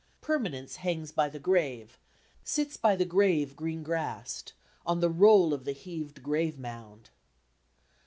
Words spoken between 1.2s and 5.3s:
the grave; Sits by the grave green grassed, On the